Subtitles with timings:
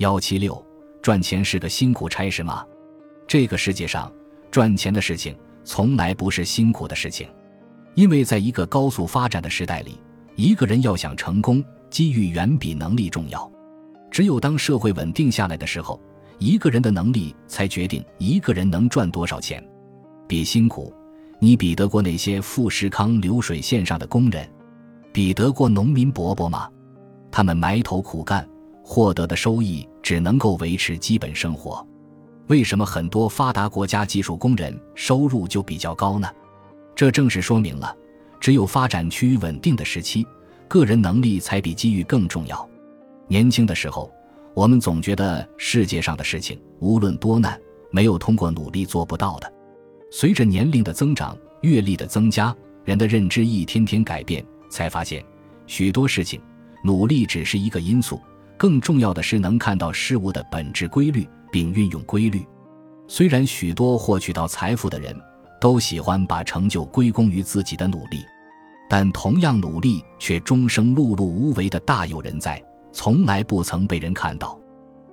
[0.00, 0.64] 幺七六，
[1.02, 2.64] 赚钱是个辛苦差事吗？
[3.28, 4.10] 这个世界上
[4.50, 7.28] 赚钱的事情从来不是辛苦的事情，
[7.94, 10.00] 因为在一个高速发展的时代里，
[10.36, 13.52] 一个人要想成功，机遇远比能力重要。
[14.10, 16.00] 只有当社会稳定下来的时候，
[16.38, 19.62] 一个人的能力才决定一个人能赚多少钱。
[20.26, 20.90] 比辛苦，
[21.38, 24.48] 你比得过那些富士康流水线上的工人？
[25.12, 26.70] 比得过农民伯伯吗？
[27.30, 28.48] 他们埋头苦干。
[28.92, 31.86] 获得的收益只能够维持基本生活，
[32.48, 36.28] 为什么很多发达国家技术工人收入就比较高呢？
[36.96, 37.96] 这正是说明了，
[38.40, 40.26] 只有发展趋于稳定的时期，
[40.66, 42.68] 个人能力才比机遇更重要。
[43.28, 44.12] 年轻的时候，
[44.54, 47.56] 我们总觉得世界上的事情无论多难，
[47.92, 49.52] 没有通过努力做不到的。
[50.10, 52.52] 随着年龄的增长，阅历的增加，
[52.84, 55.24] 人的认知一天天改变，才发现
[55.68, 56.40] 许多事情，
[56.82, 58.20] 努力只是一个因素。
[58.60, 62.46] 更重要的是能看到事物的本质规律，并运用规律。
[63.08, 65.18] 虽然许多获取到财富的人
[65.58, 68.22] 都喜欢把成就归功于自己的努力，
[68.86, 72.62] 但同样努力却终生碌碌无为的大有人在，
[72.92, 74.60] 从来不曾被人看到。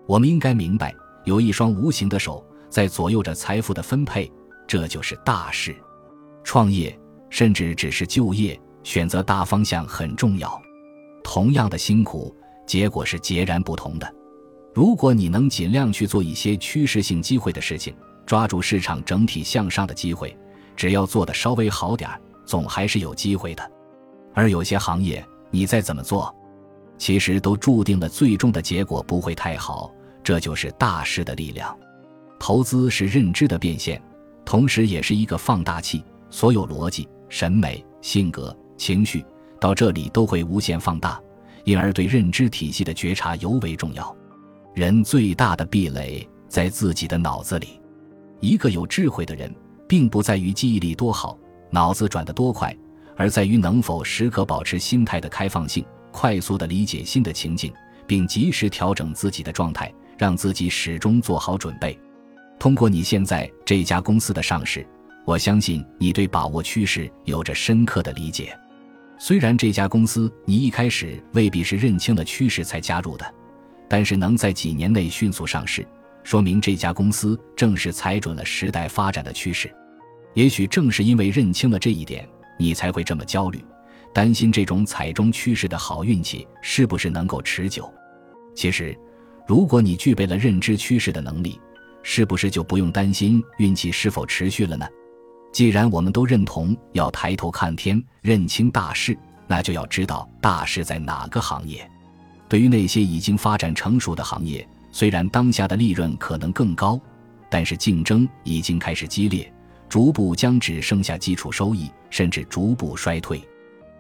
[0.05, 0.93] 我们应该明白，
[1.23, 4.29] 有一双无形的手在左右着财富的分配，
[4.67, 5.73] 这就是大事。
[6.43, 6.99] 创业，
[7.29, 10.61] 甚至只是就业，选择大方向很重要。
[11.23, 12.35] 同样的辛苦。
[12.67, 14.13] 结果是截然不同的。
[14.75, 17.95] 如果你能尽量去做一些趋势性机会的事情，
[18.27, 20.37] 抓住市场整体向上的机会，
[20.75, 23.71] 只要做的稍微好点儿，总还是有机会的。
[24.35, 26.31] 而有些行业，你再怎么做，
[26.97, 29.91] 其实都注定了最终的结果不会太好。
[30.23, 31.75] 这就是大势的力量。
[32.37, 33.99] 投资是认知的变现，
[34.45, 36.03] 同时也是一个放大器。
[36.29, 39.25] 所有逻辑、审美、性格、情绪
[39.59, 41.19] 到这里都会无限放大。
[41.67, 44.15] 因而，对认知体系的觉察尤为重要。
[44.73, 47.81] 人最大的壁垒在自己的脑子里。
[48.39, 49.53] 一个有智慧的人，
[49.85, 51.37] 并不在于记忆力多好、
[51.69, 52.73] 脑子转得多快，
[53.17, 57.73] 而在于能否时刻保持心态的开放性，快速地理解新的情境，
[58.07, 61.99] 并及时调整自己的状态，让自己始终做好准备。
[62.57, 64.87] 通过你现在这家公司的上市，
[65.25, 68.57] 我相信你对把握趋势有着深刻的理解。
[69.19, 73.33] 虽然这家公司你一开始未必是认清了趋势才加入的，
[73.89, 75.85] 但是能在几年内迅速上市，
[76.23, 79.73] 说明这家公司正是踩准了时代发展的趋势。
[80.33, 82.27] 也许正是因为认清了这一点，
[82.59, 83.63] 你才会这么焦虑，
[84.13, 87.91] 担心这种踩中趋势的好运气是不是能够持久。
[88.53, 88.95] 其实，
[89.47, 91.59] 如果你具备了认知趋势的能力，
[92.03, 94.87] 是不是就不用担心运气是否持续了呢？
[95.57, 101.89] 既然我们都认同要抬头看天，认清大势，那就要知道大势在哪个行业。
[102.47, 107.01] 对于那些已经发展成熟的行业，虽然当下的利润可能更高，
[107.49, 109.51] 但是竞争已经开始激烈，
[109.89, 113.41] 逐步将只剩下基础收益，甚至逐步衰退。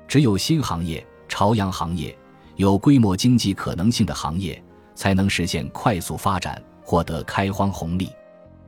[0.07, 2.15] 只有新行业、朝阳行业、
[2.57, 4.63] 有规模经济可能性的行业，
[4.93, 8.11] 才能实现快速发展，获得开荒红利。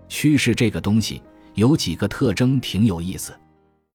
[0.08, 1.22] 趋势这个东西。
[1.60, 3.34] 有几个特征挺有意思。